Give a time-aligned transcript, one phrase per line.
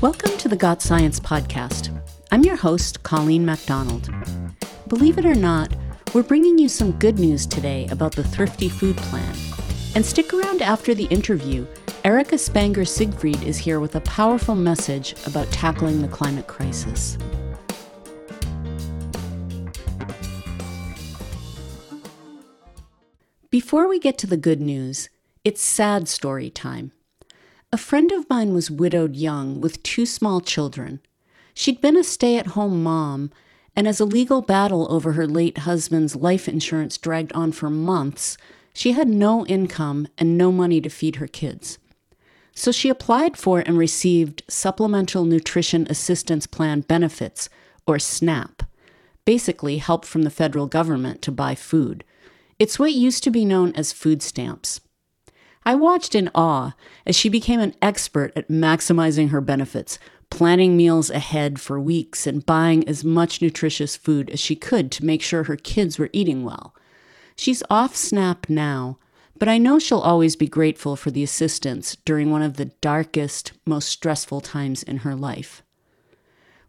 [0.00, 2.00] Welcome to the Got Science podcast.
[2.30, 4.08] I'm your host, Colleen MacDonald.
[4.86, 5.74] Believe it or not,
[6.14, 9.34] we're bringing you some good news today about the Thrifty Food Plan.
[9.96, 11.66] And stick around after the interview.
[12.04, 17.18] Erika Spanger Siegfried is here with a powerful message about tackling the climate crisis.
[23.50, 25.08] Before we get to the good news,
[25.44, 26.92] it's sad story time.
[27.70, 31.00] A friend of mine was widowed young with two small children.
[31.52, 33.30] She'd been a stay at home mom,
[33.76, 38.38] and as a legal battle over her late husband's life insurance dragged on for months,
[38.72, 41.76] she had no income and no money to feed her kids.
[42.54, 47.50] So she applied for and received Supplemental Nutrition Assistance Plan benefits,
[47.86, 48.62] or SNAP,
[49.26, 52.02] basically help from the federal government to buy food.
[52.58, 54.80] It's what used to be known as food stamps.
[55.68, 56.72] I watched in awe
[57.04, 59.98] as she became an expert at maximizing her benefits,
[60.30, 65.04] planning meals ahead for weeks and buying as much nutritious food as she could to
[65.04, 66.74] make sure her kids were eating well.
[67.36, 68.96] She's off SNAP now,
[69.38, 73.52] but I know she'll always be grateful for the assistance during one of the darkest,
[73.66, 75.62] most stressful times in her life.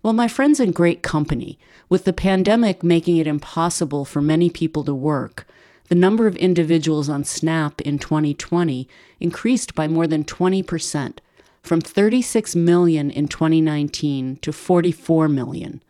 [0.04, 1.58] Well, my friend's in great company.
[1.88, 5.48] With the pandemic making it impossible for many people to work,
[5.90, 8.88] the number of individuals on SNAP in 2020
[9.20, 11.18] increased by more than 20%,
[11.62, 15.84] from 36 million in 2019 to 44 million.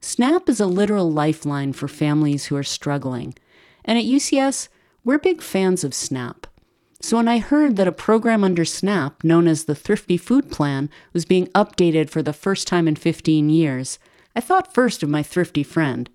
[0.00, 3.34] SNAP is a literal lifeline for families who are struggling.
[3.84, 4.68] And at UCS,
[5.04, 6.46] we're big fans of SNAP.
[7.00, 10.90] So when I heard that a program under SNAP, known as the Thrifty Food Plan,
[11.12, 13.98] was being updated for the first time in 15 years,
[14.34, 16.10] I thought first of my thrifty friend.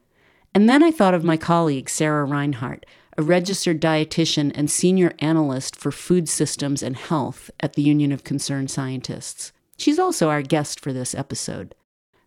[0.54, 2.86] And then I thought of my colleague, Sarah Reinhardt,
[3.18, 8.24] a registered dietitian and senior analyst for food systems and health at the Union of
[8.24, 9.52] Concerned Scientists.
[9.78, 11.76] She's also our guest for this episode.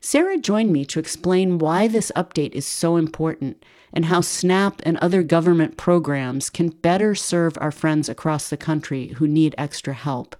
[0.00, 4.96] Sarah joined me to explain why this update is so important and how SNAP and
[4.98, 10.36] other government programs can better serve our friends across the country who need extra help.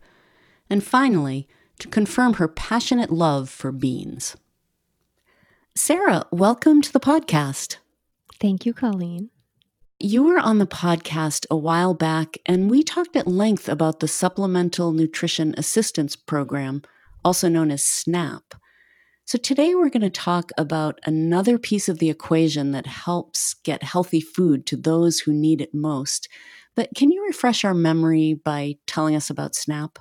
[0.71, 4.37] And finally, to confirm her passionate love for beans.
[5.75, 7.77] Sarah, welcome to the podcast.
[8.39, 9.31] Thank you, Colleen.
[9.99, 14.09] You were on the podcast a while back, and we talked at length about the
[14.09, 16.83] Supplemental Nutrition Assistance Program,
[17.25, 18.57] also known as SNAP.
[19.25, 23.83] So, today we're going to talk about another piece of the equation that helps get
[23.83, 26.29] healthy food to those who need it most.
[26.75, 29.99] But can you refresh our memory by telling us about SNAP?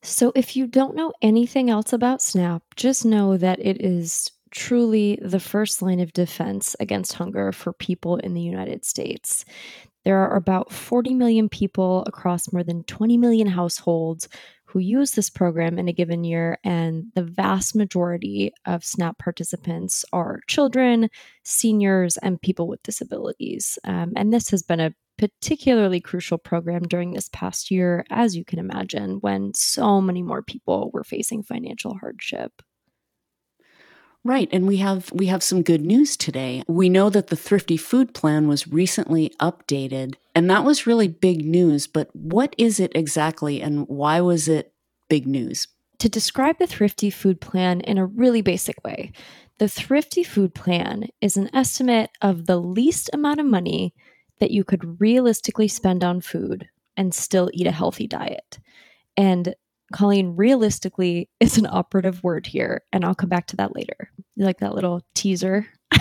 [0.00, 5.18] So, if you don't know anything else about SNAP, just know that it is truly
[5.20, 9.44] the first line of defense against hunger for people in the United States.
[10.04, 14.28] There are about 40 million people across more than 20 million households
[14.64, 20.04] who use this program in a given year, and the vast majority of SNAP participants
[20.14, 21.10] are children,
[21.44, 23.78] seniors, and people with disabilities.
[23.84, 28.44] Um, and this has been a particularly crucial program during this past year, as you
[28.46, 32.62] can imagine, when so many more people were facing financial hardship.
[34.24, 36.62] Right, and we have we have some good news today.
[36.68, 41.44] We know that the Thrifty Food Plan was recently updated, and that was really big
[41.44, 44.72] news, but what is it exactly and why was it
[45.08, 45.66] big news?
[45.98, 49.10] To describe the Thrifty Food Plan in a really basic way,
[49.58, 53.92] the Thrifty Food Plan is an estimate of the least amount of money
[54.38, 58.58] that you could realistically spend on food and still eat a healthy diet.
[59.16, 59.54] And
[59.92, 64.10] Colleen, realistically is an operative word here, and I'll come back to that later.
[64.36, 65.66] You like that little teaser?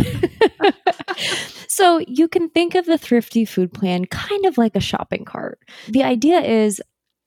[1.67, 5.59] so you can think of the thrifty food plan kind of like a shopping cart.
[5.87, 6.81] The idea is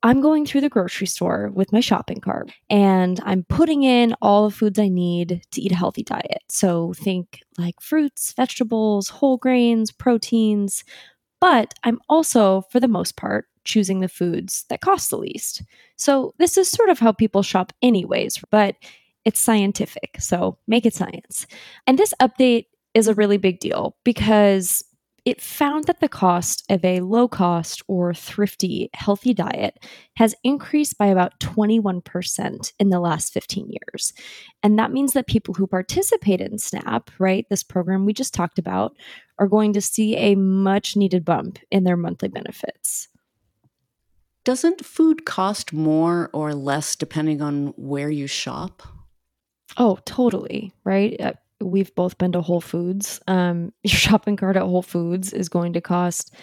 [0.04, 4.46] I'm going through the grocery store with my shopping cart and I'm putting in all
[4.46, 6.42] the foods I need to eat a healthy diet.
[6.50, 10.84] So think like fruits, vegetables, whole grains, proteins.
[11.40, 15.62] But I'm also, for the most part, choosing the foods that cost the least.
[15.96, 18.76] So, this is sort of how people shop, anyways, but
[19.24, 20.16] it's scientific.
[20.20, 21.46] So, make it science.
[21.86, 24.84] And this update is a really big deal because
[25.24, 29.84] it found that the cost of a low cost or thrifty healthy diet
[30.16, 34.12] has increased by about 21% in the last 15 years.
[34.62, 38.58] And that means that people who participate in SNAP, right, this program we just talked
[38.58, 38.94] about,
[39.38, 43.08] are going to see a much needed bump in their monthly benefits.
[44.44, 48.82] Doesn't food cost more or less depending on where you shop?
[49.76, 50.72] Oh, totally.
[50.84, 51.18] Right.
[51.20, 53.20] Uh, we've both been to Whole Foods.
[53.26, 56.34] Um, your shopping cart at Whole Foods is going to cost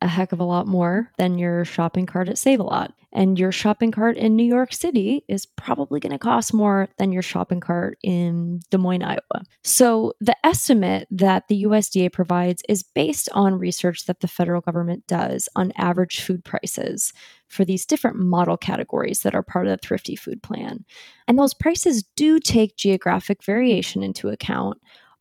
[0.00, 2.92] a heck of a lot more than your shopping cart at Save a Lot.
[3.14, 7.12] And your shopping cart in New York City is probably going to cost more than
[7.12, 9.44] your shopping cart in Des Moines, Iowa.
[9.62, 15.06] So the estimate that the USDA provides is based on research that the federal government
[15.06, 17.12] does on average food prices
[17.46, 20.84] for these different model categories that are part of the Thrifty Food Plan.
[21.28, 24.78] And those prices do take geographic variation into account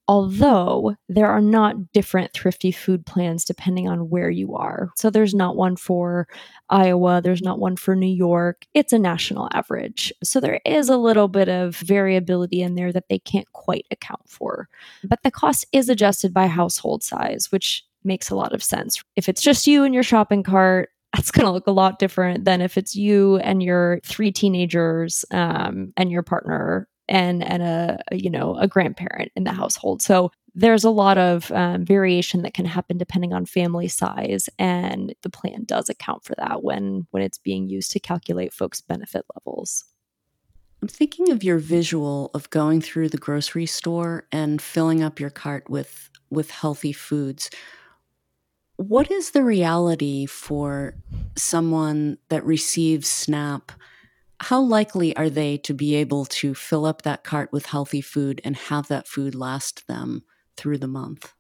[0.08, 4.92] although there are not different thrifty food plans depending on where you are.
[4.98, 6.28] So there's not one for
[6.70, 8.66] Iowa, there's not one for New York.
[8.74, 10.12] It's a national average.
[10.24, 14.28] So there is a little bit of variability in there that they can't quite account
[14.28, 14.68] for.
[15.04, 19.02] But the cost is adjusted by household size, which makes a lot of sense.
[19.16, 22.44] If it's just you and your shopping cart, that's going to look a lot different
[22.44, 28.00] than if it's you and your three teenagers um, and your partner and and a,
[28.12, 30.02] you know a grandparent in the household.
[30.02, 35.16] So there's a lot of um, variation that can happen depending on family size and
[35.24, 39.26] the plan does account for that when when it's being used to calculate folks benefit
[39.36, 39.86] levels.
[40.82, 45.30] I'm thinking of your visual of going through the grocery store and filling up your
[45.30, 47.50] cart with with healthy foods.
[48.76, 50.96] What is the reality for
[51.38, 53.72] someone that receives snap
[54.44, 58.42] how likely are they to be able to fill up that cart with healthy food
[58.44, 60.24] and have that food last them
[60.58, 61.34] through the month?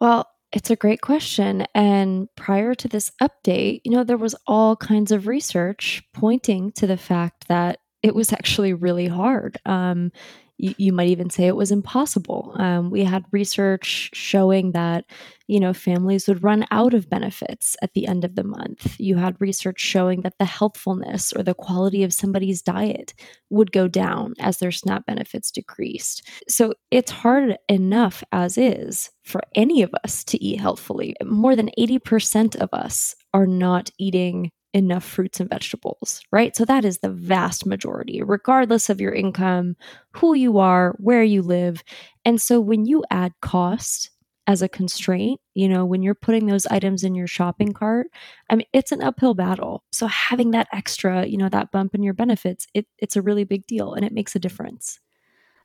[0.00, 1.66] Well, it's a great question.
[1.74, 6.86] And prior to this update, you know, there was all kinds of research pointing to
[6.86, 9.58] the fact that it was actually really hard.
[9.64, 10.10] Um,
[10.60, 12.54] you, you might even say it was impossible.
[12.56, 15.06] Um, we had research showing that,
[15.46, 18.94] you know, families would run out of benefits at the end of the month.
[19.00, 23.14] You had research showing that the healthfulness or the quality of somebody's diet
[23.48, 26.28] would go down as their SNAP benefits decreased.
[26.46, 31.16] So it's hard enough as is for any of us to eat healthfully.
[31.24, 36.54] More than 80% of us are not eating enough fruits and vegetables, right?
[36.54, 39.76] So that is the vast majority, regardless of your income,
[40.12, 41.82] who you are, where you live.
[42.24, 44.10] And so when you add cost
[44.46, 48.08] as a constraint, you know, when you're putting those items in your shopping cart,
[48.48, 49.84] I mean, it's an uphill battle.
[49.92, 53.44] So having that extra, you know, that bump in your benefits, it, it's a really
[53.44, 54.98] big deal and it makes a difference.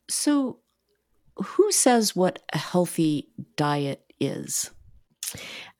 [0.10, 0.60] So,
[1.38, 3.28] who says what a healthy
[3.58, 4.72] diet is?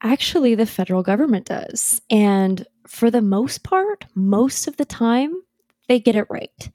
[0.02, 2.02] Actually, the federal government does.
[2.10, 5.42] And for the most part, most of the time,
[5.88, 6.70] they get it right.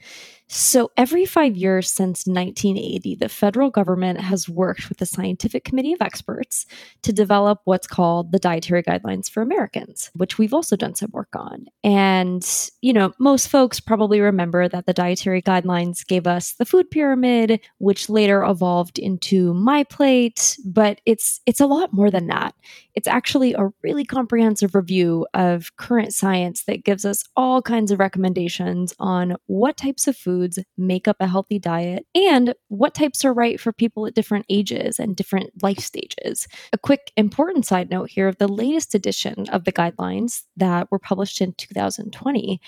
[0.53, 5.93] So, every five years since 1980, the federal government has worked with the Scientific Committee
[5.93, 6.67] of Experts
[7.03, 11.29] to develop what's called the Dietary Guidelines for Americans, which we've also done some work
[11.37, 11.67] on.
[11.85, 12.45] And,
[12.81, 17.61] you know, most folks probably remember that the Dietary Guidelines gave us the food pyramid,
[17.79, 22.57] which later evolved into My Plate, but it's it's a lot more than that.
[22.95, 28.01] It's actually a really comprehensive review of current science that gives us all kinds of
[28.01, 33.25] recommendations on what types of food foods make up a healthy diet and what types
[33.25, 36.49] are right for people at different ages and different life stages.
[36.73, 40.99] A quick important side note here of the latest edition of the guidelines that were
[40.99, 42.61] published in 2020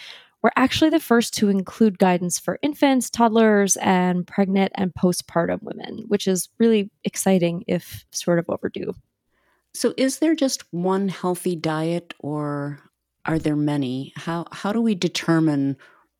[0.42, 6.04] were actually the first to include guidance for infants, toddlers, and pregnant and postpartum women,
[6.08, 8.92] which is really exciting if sort of overdue.
[9.72, 12.80] So, is there just one healthy diet or
[13.24, 14.12] are there many?
[14.16, 15.76] How, how do we determine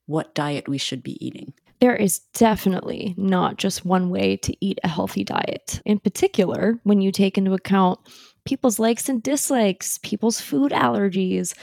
[0.07, 1.53] what diet we should be eating?
[1.81, 5.81] There is definitely not just one way to eat a healthy diet.
[5.85, 7.99] In particular, when you take into account
[8.45, 11.55] people's likes and dislikes, people's food allergies,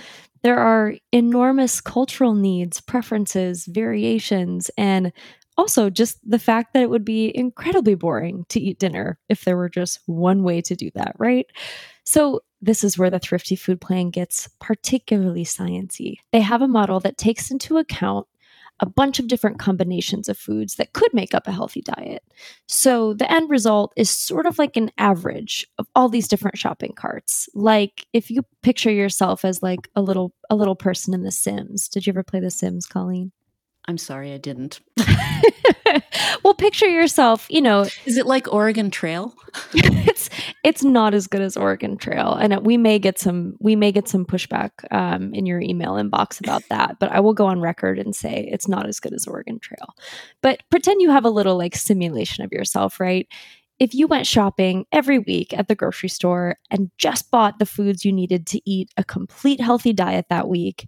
[0.41, 5.11] there are enormous cultural needs, preferences, variations, and
[5.57, 9.57] also just the fact that it would be incredibly boring to eat dinner if there
[9.57, 11.45] were just one way to do that, right?
[12.05, 16.17] So, this is where the thrifty food plan gets particularly sciency.
[16.31, 18.27] They have a model that takes into account
[18.81, 22.23] a bunch of different combinations of foods that could make up a healthy diet.
[22.67, 26.93] So the end result is sort of like an average of all these different shopping
[26.95, 27.49] carts.
[27.53, 31.87] Like if you picture yourself as like a little a little person in the Sims.
[31.87, 33.31] Did you ever play the Sims, Colleen?
[33.89, 34.81] I'm sorry, I didn't.
[36.43, 37.87] well, picture yourself, you know.
[38.05, 39.33] Is it like Oregon Trail?
[39.73, 40.29] it's
[40.63, 44.07] it's not as good as Oregon Trail, and we may get some we may get
[44.07, 46.97] some pushback um, in your email inbox about that.
[46.99, 49.95] But I will go on record and say it's not as good as Oregon Trail.
[50.43, 53.27] But pretend you have a little like simulation of yourself, right?
[53.79, 58.05] If you went shopping every week at the grocery store and just bought the foods
[58.05, 60.87] you needed to eat a complete healthy diet that week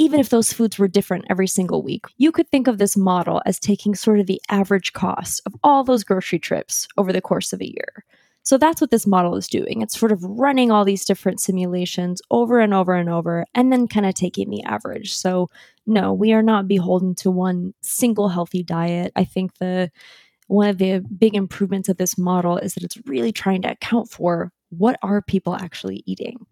[0.00, 2.06] even if those foods were different every single week.
[2.16, 5.84] You could think of this model as taking sort of the average cost of all
[5.84, 8.06] those grocery trips over the course of a year.
[8.42, 9.82] So that's what this model is doing.
[9.82, 13.86] It's sort of running all these different simulations over and over and over and then
[13.88, 15.12] kind of taking the average.
[15.12, 15.50] So,
[15.86, 19.12] no, we are not beholden to one single healthy diet.
[19.16, 19.90] I think the
[20.46, 24.08] one of the big improvements of this model is that it's really trying to account
[24.08, 26.46] for what are people actually eating.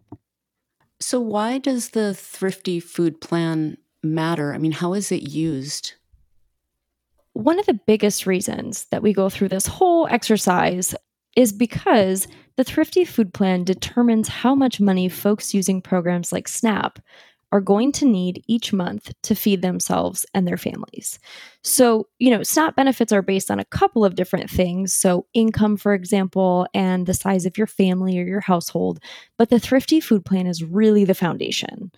[1.01, 4.53] So, why does the thrifty food plan matter?
[4.53, 5.95] I mean, how is it used?
[7.35, 10.95] One of the biggest reasons that we go through this whole exercise
[11.37, 12.27] is because
[12.57, 16.99] the Thrifty Food Plan determines how much money folks using programs like SNAP
[17.53, 21.19] are going to need each month to feed themselves and their families.
[21.65, 24.93] So, you know, SNAP benefits are based on a couple of different things.
[24.93, 29.01] So, income, for example, and the size of your family or your household.
[29.39, 31.91] But the Thrifty Food Plan is really the foundation.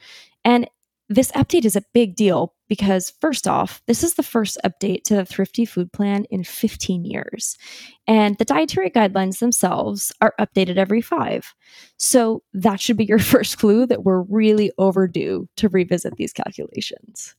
[0.45, 0.69] And
[1.11, 5.17] this update is a big deal because, first off, this is the first update to
[5.17, 7.59] the Thrifty Food Plan in 15 years.
[8.07, 11.53] And the dietary guidelines themselves are updated every five.
[11.99, 17.35] So that should be your first clue that we're really overdue to revisit these calculations.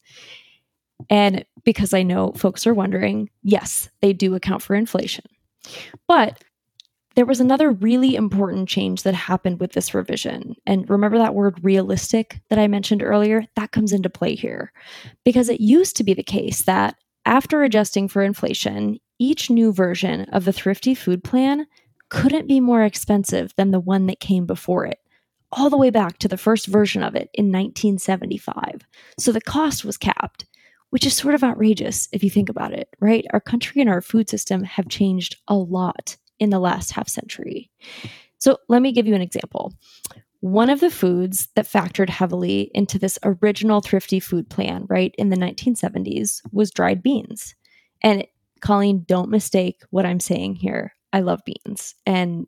[1.09, 5.25] And because I know folks are wondering, yes, they do account for inflation.
[6.09, 6.43] But
[7.15, 10.55] there was another really important change that happened with this revision.
[10.65, 13.45] And remember that word realistic that I mentioned earlier?
[13.55, 14.71] That comes into play here.
[15.25, 20.21] Because it used to be the case that after adjusting for inflation, each new version
[20.31, 21.67] of the Thrifty Food Plan
[22.09, 24.99] couldn't be more expensive than the one that came before it,
[25.51, 28.87] all the way back to the first version of it in 1975.
[29.19, 30.45] So the cost was capped,
[30.89, 33.25] which is sort of outrageous if you think about it, right?
[33.31, 37.69] Our country and our food system have changed a lot in the last half century.
[38.39, 39.73] So let me give you an example.
[40.39, 45.29] One of the foods that factored heavily into this original thrifty food plan, right, in
[45.29, 47.53] the 1970s was dried beans.
[48.01, 48.25] And
[48.59, 50.95] Colleen, don't mistake what I'm saying here.
[51.13, 51.93] I love beans.
[52.07, 52.47] And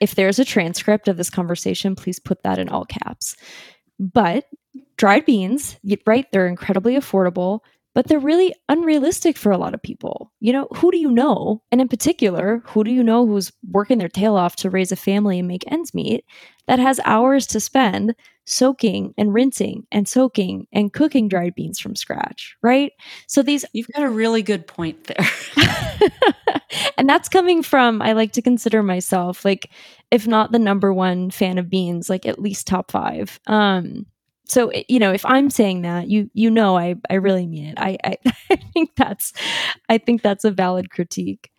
[0.00, 3.36] if there's a transcript of this conversation, please put that in all caps.
[3.98, 4.46] But
[4.96, 5.76] dried beans,
[6.06, 7.60] right, they're incredibly affordable
[7.96, 10.30] but they're really unrealistic for a lot of people.
[10.38, 11.62] You know, who do you know?
[11.72, 14.96] And in particular, who do you know who's working their tail off to raise a
[14.96, 16.22] family and make ends meet
[16.66, 21.96] that has hours to spend soaking and rinsing and soaking and cooking dried beans from
[21.96, 22.92] scratch, right?
[23.28, 25.26] So these You've got a really good point there.
[26.98, 29.70] and that's coming from I like to consider myself like
[30.10, 33.40] if not the number one fan of beans, like at least top 5.
[33.46, 34.04] Um
[34.46, 37.74] so you know if i'm saying that you you know i i really mean it
[37.78, 38.16] I, I
[38.50, 39.32] i think that's
[39.88, 41.50] i think that's a valid critique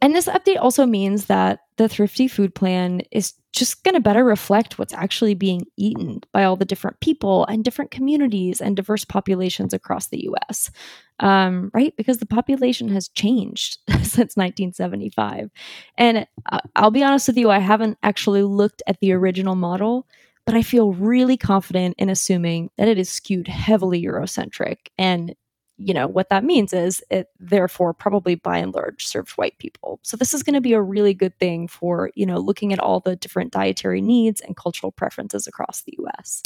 [0.00, 4.24] and this update also means that the thrifty food plan is just going to better
[4.24, 9.04] reflect what's actually being eaten by all the different people and different communities and diverse
[9.04, 10.70] populations across the US.
[11.18, 11.92] Um, right?
[11.96, 15.50] Because the population has changed since 1975.
[15.96, 20.06] And uh, I'll be honest with you, I haven't actually looked at the original model
[20.48, 24.78] but I feel really confident in assuming that it is skewed heavily Eurocentric.
[24.96, 25.34] And,
[25.76, 30.00] you know, what that means is it therefore probably by and large served white people.
[30.02, 32.78] So this is going to be a really good thing for, you know, looking at
[32.78, 36.42] all the different dietary needs and cultural preferences across the US.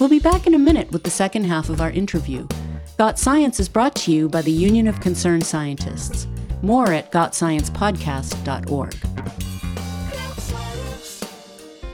[0.00, 2.48] We'll be back in a minute with the second half of our interview.
[2.96, 6.26] Got Science is brought to you by the Union of Concerned Scientists.
[6.62, 9.49] More at gotsciencepodcast.org.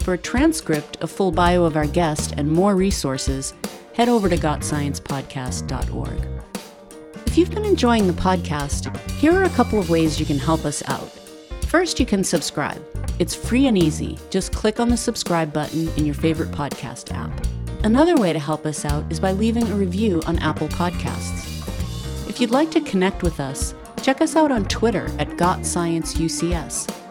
[0.06, 3.54] For a transcript, a full bio of our guest, and more resources,
[3.94, 6.28] head over to gotsciencepodcast.org.
[7.26, 10.64] If you've been enjoying the podcast, here are a couple of ways you can help
[10.64, 11.10] us out.
[11.62, 12.80] First, you can subscribe.
[13.18, 14.16] It's free and easy.
[14.30, 17.44] Just click on the subscribe button in your favorite podcast app.
[17.82, 22.28] Another way to help us out is by leaving a review on Apple Podcasts.
[22.28, 27.05] If you'd like to connect with us, check us out on Twitter at GotScienceUCS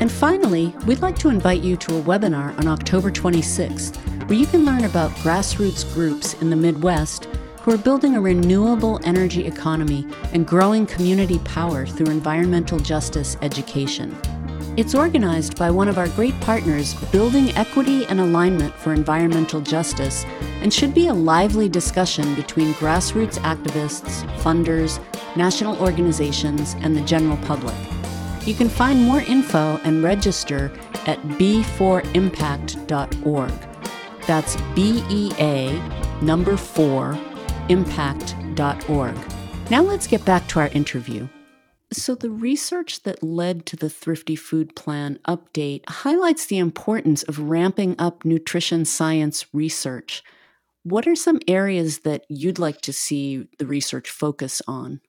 [0.00, 3.96] and finally, we'd like to invite you to a webinar on October 26th,
[4.28, 7.26] where you can learn about grassroots groups in the Midwest
[7.60, 14.16] who are building a renewable energy economy and growing community power through environmental justice education.
[14.76, 20.24] It's organized by one of our great partners, Building Equity and Alignment for Environmental Justice,
[20.60, 25.00] and should be a lively discussion between grassroots activists, funders,
[25.34, 27.74] national organizations, and the general public.
[28.46, 30.70] You can find more info and register
[31.06, 33.52] at bea4impact.org.
[34.26, 35.78] That's B E A
[36.22, 37.18] number 4
[37.68, 39.16] impact.org.
[39.68, 41.28] Now let's get back to our interview.
[41.92, 47.38] So, the research that led to the Thrifty Food Plan update highlights the importance of
[47.38, 50.22] ramping up nutrition science research.
[50.82, 55.00] What are some areas that you'd like to see the research focus on?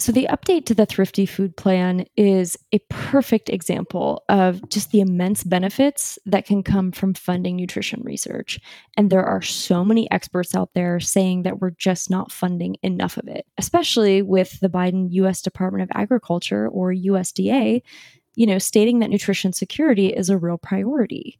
[0.00, 5.00] So, the update to the Thrifty Food Plan is a perfect example of just the
[5.00, 8.58] immense benefits that can come from funding nutrition research.
[8.96, 13.18] And there are so many experts out there saying that we're just not funding enough
[13.18, 17.82] of it, especially with the Biden US Department of Agriculture or USDA,
[18.36, 21.38] you know, stating that nutrition security is a real priority.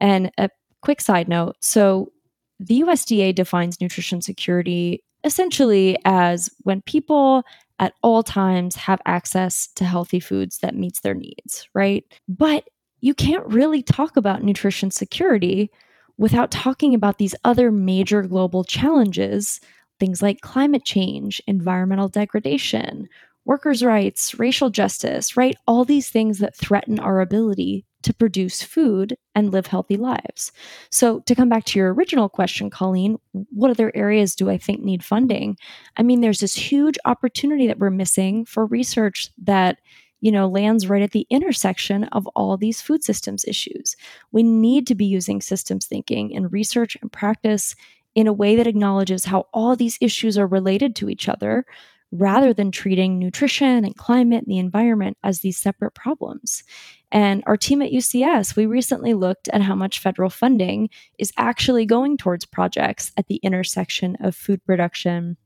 [0.00, 0.48] And a
[0.80, 2.10] quick side note so,
[2.58, 7.44] the USDA defines nutrition security essentially as when people
[7.78, 12.04] at all times have access to healthy foods that meets their needs, right?
[12.28, 12.68] But
[13.00, 15.70] you can't really talk about nutrition security
[16.16, 19.60] without talking about these other major global challenges,
[20.00, 23.08] things like climate change, environmental degradation,
[23.44, 25.56] workers' rights, racial justice, right?
[25.66, 30.52] All these things that threaten our ability to produce food and live healthy lives.
[30.90, 34.82] So, to come back to your original question, Colleen, what other areas do I think
[34.82, 35.56] need funding?
[35.96, 39.78] I mean, there's this huge opportunity that we're missing for research that
[40.20, 43.96] you know lands right at the intersection of all these food systems issues.
[44.32, 47.74] We need to be using systems thinking in research and practice
[48.14, 51.64] in a way that acknowledges how all these issues are related to each other
[52.10, 56.64] rather than treating nutrition and climate and the environment as these separate problems.
[57.10, 61.86] And our team at UCS, we recently looked at how much federal funding is actually
[61.86, 65.36] going towards projects at the intersection of food production,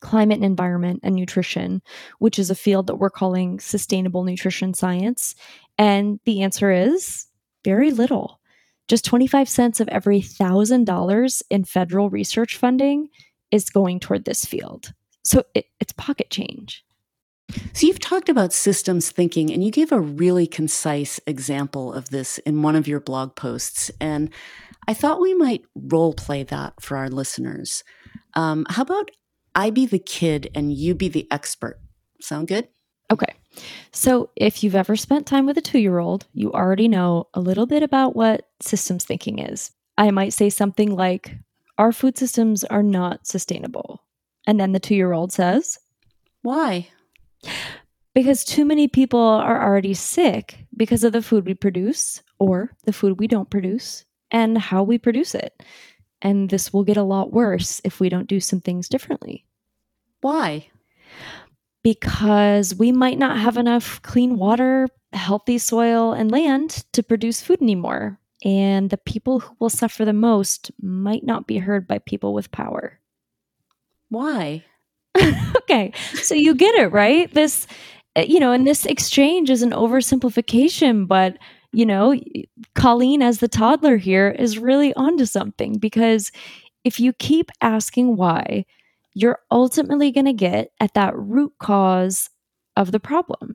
[0.00, 1.82] climate and environment, and nutrition,
[2.18, 5.34] which is a field that we're calling sustainable nutrition science.
[5.76, 7.26] And the answer is
[7.64, 8.40] very little.
[8.88, 13.08] Just 25 cents of every $1,000 in federal research funding
[13.50, 14.92] is going toward this field.
[15.24, 16.84] So it, it's pocket change.
[17.72, 22.38] So you've talked about systems thinking, and you gave a really concise example of this
[22.38, 23.90] in one of your blog posts.
[24.00, 24.30] And
[24.86, 27.84] I thought we might role play that for our listeners.
[28.34, 29.10] Um, how about
[29.54, 31.80] I be the kid and you be the expert?
[32.20, 32.68] Sound good?
[33.10, 33.34] Okay.
[33.92, 37.40] So if you've ever spent time with a two year old, you already know a
[37.40, 39.70] little bit about what systems thinking is.
[39.96, 41.36] I might say something like,
[41.78, 44.04] Our food systems are not sustainable.
[44.46, 45.78] And then the two year old says,
[46.42, 46.88] Why?
[48.14, 52.92] Because too many people are already sick because of the food we produce or the
[52.92, 55.62] food we don't produce and how we produce it.
[56.20, 59.44] And this will get a lot worse if we don't do some things differently.
[60.20, 60.68] Why?
[61.84, 67.62] Because we might not have enough clean water, healthy soil, and land to produce food
[67.62, 68.18] anymore.
[68.44, 72.50] And the people who will suffer the most might not be heard by people with
[72.50, 73.00] power.
[74.08, 74.64] Why?
[75.58, 75.92] okay.
[76.14, 77.32] So you get it, right?
[77.32, 77.66] This,
[78.16, 81.36] eh, you know, and this exchange is an oversimplification, but,
[81.72, 82.18] you know,
[82.74, 86.30] Colleen, as the toddler here, is really onto something because
[86.84, 88.64] if you keep asking why,
[89.14, 92.30] you're ultimately going to get at that root cause
[92.76, 93.54] of the problem.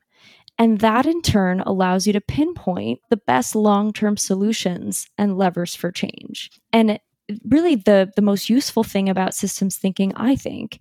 [0.60, 5.74] And that in turn allows you to pinpoint the best long term solutions and levers
[5.74, 6.52] for change.
[6.72, 7.00] And
[7.46, 10.80] really the the most useful thing about systems thinking i think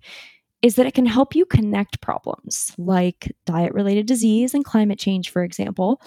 [0.63, 5.29] is that it can help you connect problems like diet related disease and climate change
[5.29, 6.01] for example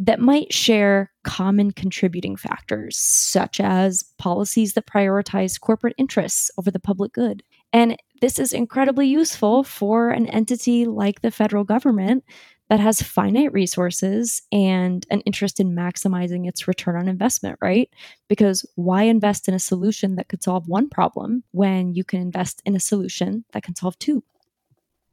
[0.00, 6.80] that might share common contributing factors such as policies that prioritize corporate interests over the
[6.80, 7.42] public good.
[7.70, 12.24] And this is incredibly useful for an entity like the federal government
[12.70, 17.90] that has finite resources and an interest in maximizing its return on investment, right?
[18.28, 22.62] Because why invest in a solution that could solve one problem when you can invest
[22.64, 24.22] in a solution that can solve two?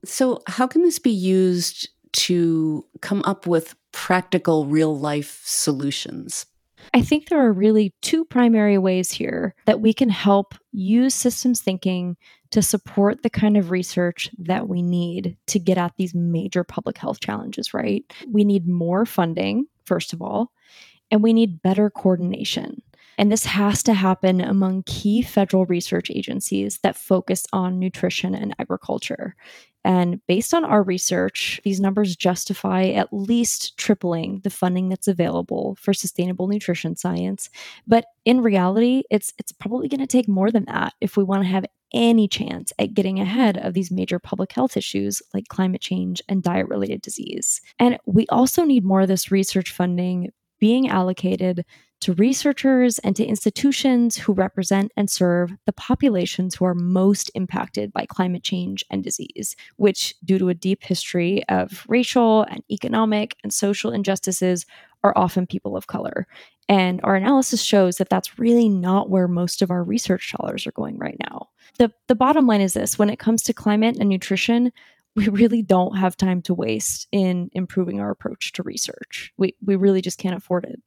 [0.06, 6.46] So, how can this be used to come up with practical real life solutions?
[6.94, 11.60] I think there are really two primary ways here that we can help use systems
[11.60, 12.18] thinking
[12.52, 16.98] to support the kind of research that we need to get at these major public
[16.98, 18.04] health challenges, right?
[18.28, 20.52] We need more funding, first of all,
[21.12, 22.82] and we need better coordination.
[23.18, 28.56] And this has to happen among key federal research agencies that focus on nutrition and
[28.60, 29.36] agriculture.
[29.84, 35.78] And based on our research, these numbers justify at least tripling the funding that's available
[35.80, 37.50] for sustainable nutrition science.
[37.88, 41.44] But in reality, it's it's probably going to take more than that if we want
[41.44, 45.82] to have any chance at getting ahead of these major public health issues like climate
[45.82, 47.62] change and diet related disease.
[47.80, 51.66] And we also need more of this research funding being allocated
[52.00, 57.92] to researchers and to institutions who represent and serve the populations who are most impacted
[57.92, 63.36] by climate change and disease, which, due to a deep history of racial and economic
[63.44, 64.66] and social injustices,
[65.04, 66.28] are often people of color.
[66.70, 70.74] And our analysis shows that that's really not where most of our research dollars are
[70.74, 71.50] going right now.
[71.78, 74.72] The, the bottom line is this when it comes to climate and nutrition,
[75.16, 79.34] we really don't have time to waste in improving our approach to research.
[79.38, 80.82] We, we really just can't afford it.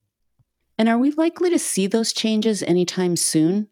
[0.78, 3.68] And are we likely to see those changes anytime soon?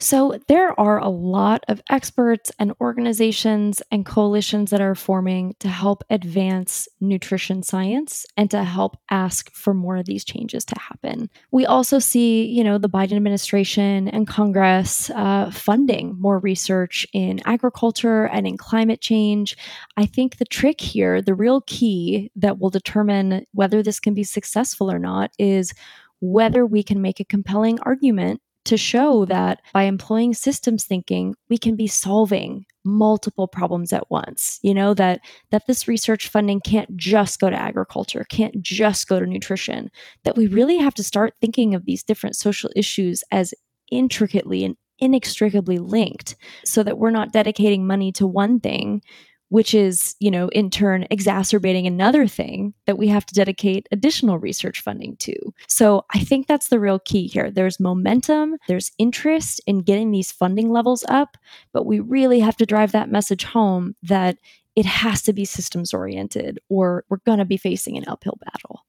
[0.00, 5.68] So, there are a lot of experts and organizations and coalitions that are forming to
[5.68, 11.28] help advance nutrition science and to help ask for more of these changes to happen.
[11.50, 17.40] We also see, you know, the Biden administration and Congress uh, funding more research in
[17.44, 19.56] agriculture and in climate change.
[19.96, 24.22] I think the trick here, the real key that will determine whether this can be
[24.22, 25.74] successful or not, is
[26.20, 31.58] whether we can make a compelling argument to show that by employing systems thinking, we
[31.58, 34.58] can be solving multiple problems at once.
[34.62, 39.18] You know, that that this research funding can't just go to agriculture, can't just go
[39.18, 39.90] to nutrition,
[40.24, 43.54] that we really have to start thinking of these different social issues as
[43.90, 49.00] intricately and inextricably linked so that we're not dedicating money to one thing
[49.48, 54.38] which is, you know, in turn exacerbating another thing that we have to dedicate additional
[54.38, 55.34] research funding to.
[55.66, 57.50] So I think that's the real key here.
[57.50, 61.36] There's momentum, there's interest in getting these funding levels up,
[61.72, 64.38] but we really have to drive that message home that
[64.76, 68.84] it has to be systems oriented or we're going to be facing an uphill battle.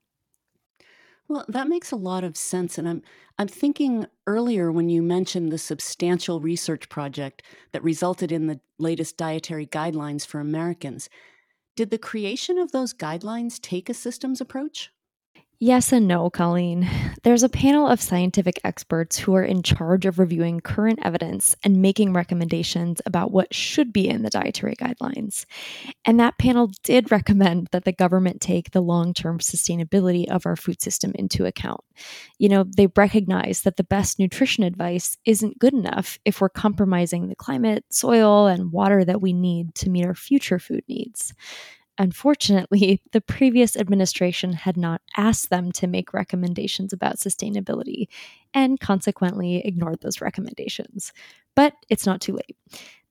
[1.30, 2.78] Well, that makes a lot of sense.
[2.78, 3.02] And I'm,
[3.38, 9.15] I'm thinking earlier when you mentioned the substantial research project that resulted in the latest
[9.15, 11.08] dietary guidelines for Americans.
[11.76, 14.92] Did the creation of those guidelines take a systems approach?
[15.62, 16.89] Yes and no, Colleen.
[17.24, 21.82] There's a panel of scientific experts who are in charge of reviewing current evidence and
[21.82, 25.43] making recommendations about what should be in the dietary guidelines.
[26.06, 30.56] And that panel did recommend that the government take the long term sustainability of our
[30.56, 31.82] food system into account.
[32.38, 37.28] You know, they recognize that the best nutrition advice isn't good enough if we're compromising
[37.28, 41.34] the climate, soil, and water that we need to meet our future food needs.
[42.00, 48.08] Unfortunately, the previous administration had not asked them to make recommendations about sustainability
[48.54, 51.14] and consequently ignored those recommendations.
[51.56, 52.58] But it's not too late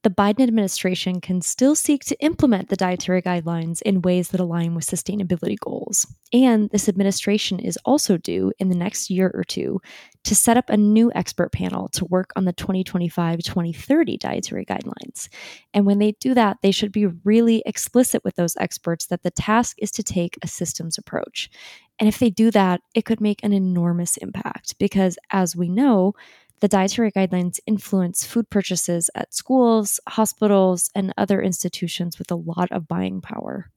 [0.04, 4.74] the Biden administration can still seek to implement the dietary guidelines in ways that align
[4.74, 6.06] with sustainability goals.
[6.32, 9.80] And this administration is also due in the next year or two
[10.24, 15.28] to set up a new expert panel to work on the 2025 2030 dietary guidelines.
[15.74, 19.30] And when they do that, they should be really explicit with those experts that the
[19.30, 21.50] task is to take a systems approach.
[21.98, 26.14] And if they do that, it could make an enormous impact because, as we know,
[26.60, 32.70] the dietary guidelines influence food purchases at schools, hospitals, and other institutions with a lot
[32.72, 33.70] of buying power.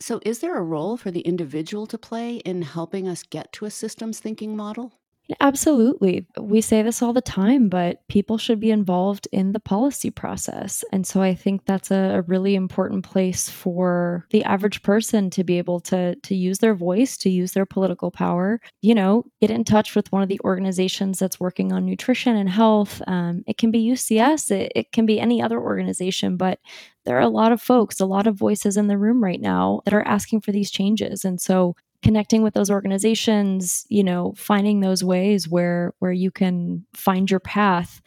[0.00, 3.66] So, is there a role for the individual to play in helping us get to
[3.66, 4.98] a systems thinking model?
[5.40, 6.26] Absolutely.
[6.38, 10.84] We say this all the time, but people should be involved in the policy process.
[10.92, 15.44] And so I think that's a, a, really important place for the average person to
[15.44, 18.60] be able to, to use their voice, to use their political power.
[18.80, 22.50] You know, get in touch with one of the organizations that's working on nutrition and
[22.50, 23.00] health.
[23.06, 26.58] Um, it can be UCS, it, it can be any other organization, but
[27.04, 29.80] there are a lot of folks, a lot of voices in the room right now
[29.84, 31.24] that are asking for these changes.
[31.24, 36.84] And so connecting with those organizations you know finding those ways where where you can
[36.94, 38.02] find your path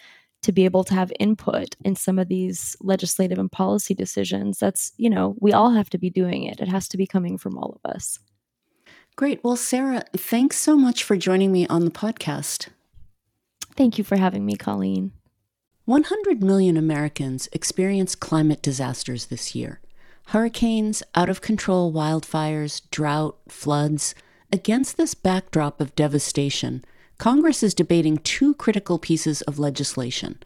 [0.45, 4.93] to be able to have input in some of these legislative and policy decisions that's
[4.97, 6.59] you know we all have to be doing it.
[6.59, 8.19] It has to be coming from all of us.
[9.15, 9.43] Great.
[9.43, 12.67] Well sarah thanks so much for joining me on the podcast.
[13.75, 15.13] Thank you for having me colleen.
[15.85, 19.81] 100 million americans experienced climate disasters this year
[20.27, 24.15] hurricanes, out of control wildfires, drought, floods.
[24.51, 26.83] Against this backdrop of devastation,
[27.17, 30.39] Congress is debating two critical pieces of legislation.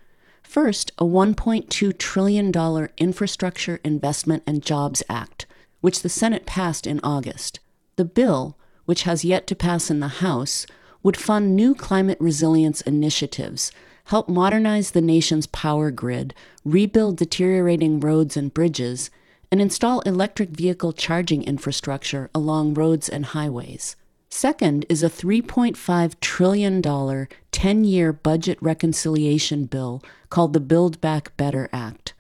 [0.44, 5.46] First, a $1.2 trillion Infrastructure Investment and Jobs Act,
[5.82, 7.60] which the Senate passed in August.
[7.96, 10.66] The bill, which has yet to pass in the House,
[11.04, 13.72] would fund new climate resilience initiatives,
[14.06, 16.34] help modernize the nation's power grid,
[16.66, 19.10] rebuild deteriorating roads and bridges,
[19.52, 23.96] and install electric vehicle charging infrastructure along roads and highways.
[24.30, 31.68] Second is a $3.5 trillion 10 year budget reconciliation bill called the Build Back Better
[31.74, 32.14] Act.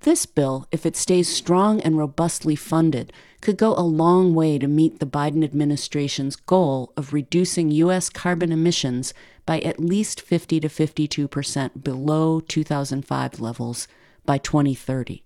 [0.00, 3.10] This bill, if it stays strong and robustly funded,
[3.40, 8.10] could go a long way to meet the Biden administration's goal of reducing U.S.
[8.10, 9.14] carbon emissions
[9.46, 13.88] by at least 50 to 52 percent below 2005 levels
[14.26, 15.23] by 2030.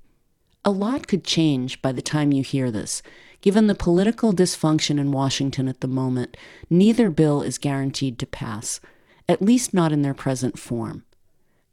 [0.68, 3.02] A lot could change by the time you hear this.
[3.40, 6.36] Given the political dysfunction in Washington at the moment,
[6.68, 8.78] neither bill is guaranteed to pass,
[9.26, 11.04] at least not in their present form.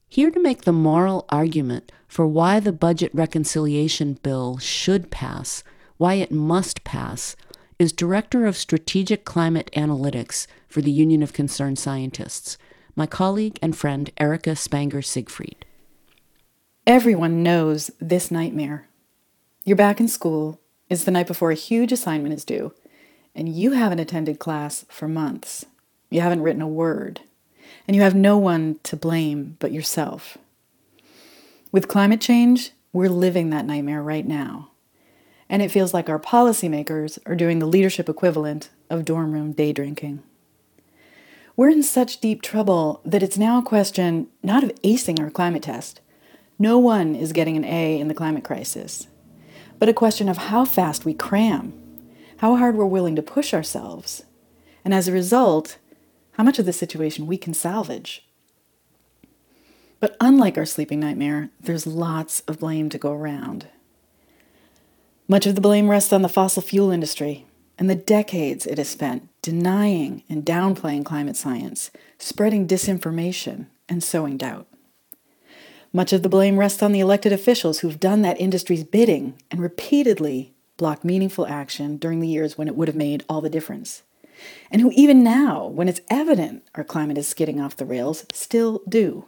[0.08, 5.62] Here to make the moral argument for why the budget reconciliation bill should pass,
[5.98, 7.36] why it must pass,
[7.78, 12.58] is Director of Strategic Climate Analytics for the Union of Concerned Scientists,
[12.96, 15.66] my colleague and friend Erika Spanger Siegfried.
[16.88, 18.88] Everyone knows this nightmare.
[19.64, 22.76] You're back in school, it's the night before a huge assignment is due,
[23.34, 25.66] and you haven't attended class for months.
[26.12, 27.22] You haven't written a word,
[27.88, 30.38] and you have no one to blame but yourself.
[31.72, 34.70] With climate change, we're living that nightmare right now.
[35.50, 39.74] And it feels like our policymakers are doing the leadership equivalent of dorm room day
[39.74, 40.22] drinking.
[41.56, 45.64] We're in such deep trouble that it's now a question not of acing our climate
[45.64, 46.00] test.
[46.58, 49.08] No one is getting an A in the climate crisis,
[49.78, 51.74] but a question of how fast we cram,
[52.38, 54.24] how hard we're willing to push ourselves,
[54.84, 55.78] and as a result,
[56.34, 58.26] how much of the situation we can salvage.
[60.00, 63.68] But unlike our sleeping nightmare, there's lots of blame to go around.
[65.28, 67.46] Much of the blame rests on the fossil fuel industry
[67.78, 74.38] and the decades it has spent denying and downplaying climate science, spreading disinformation, and sowing
[74.38, 74.68] doubt.
[75.96, 79.62] Much of the blame rests on the elected officials who've done that industry's bidding and
[79.62, 84.04] repeatedly blocked meaningful action during the years when it would have made all the difference.
[84.70, 88.82] And who, even now, when it's evident our climate is skidding off the rails, still
[88.90, 89.28] do.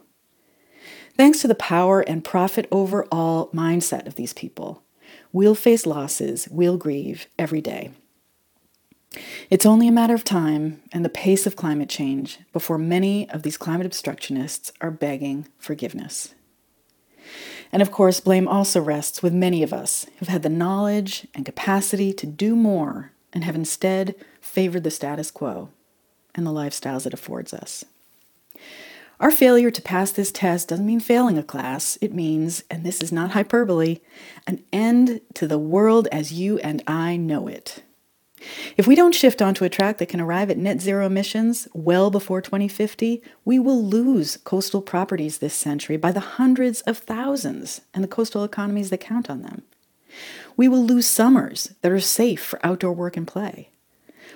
[1.16, 4.82] Thanks to the power and profit over all mindset of these people,
[5.32, 7.92] We'll face losses, we'll grieve every day.
[9.48, 13.42] It's only a matter of time and the pace of climate change before many of
[13.42, 16.34] these climate obstructionists are begging forgiveness.
[17.72, 21.44] And of course, blame also rests with many of us who've had the knowledge and
[21.44, 25.68] capacity to do more and have instead favored the status quo
[26.34, 27.84] and the lifestyles it affords us.
[29.20, 31.98] Our failure to pass this test doesn't mean failing a class.
[32.00, 33.98] It means, and this is not hyperbole,
[34.46, 37.82] an end to the world as you and I know it.
[38.76, 42.10] If we don't shift onto a track that can arrive at net zero emissions well
[42.10, 48.04] before 2050, we will lose coastal properties this century by the hundreds of thousands and
[48.04, 49.62] the coastal economies that count on them.
[50.56, 53.70] We will lose summers that are safe for outdoor work and play.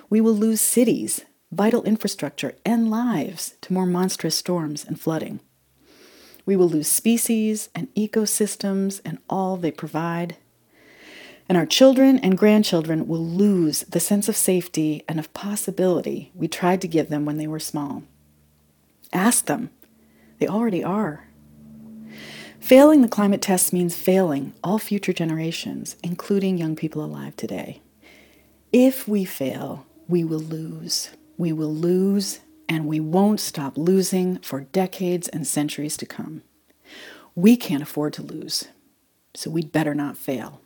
[0.09, 5.39] We will lose cities vital infrastructure, and lives to more monstrous storms and flooding.
[6.45, 10.37] We will lose species and ecosystems and all they provide.
[11.49, 16.47] And our children and grandchildren will lose the sense of safety and of possibility we
[16.47, 18.03] tried to give them when they were small.
[19.11, 19.69] Ask them.
[20.39, 21.27] They already are.
[22.59, 27.81] Failing the climate test means failing all future generations, including young people alive today.
[28.71, 31.09] If we fail, we will lose.
[31.37, 36.41] We will lose, and we won't stop losing for decades and centuries to come.
[37.35, 38.69] We can't afford to lose,
[39.35, 40.62] so we'd better not fail.